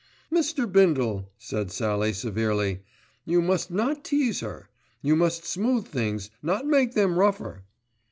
[0.33, 0.65] "Mr.
[0.65, 2.79] Bindle," said Sallie severely,
[3.23, 4.67] "you must not tease her.
[5.03, 7.65] You must smooth things, not make them rougher."